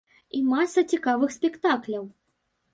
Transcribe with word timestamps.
І 0.37 0.39
маса 0.53 0.83
цікавых 0.95 1.37
спектакляў. 1.37 2.03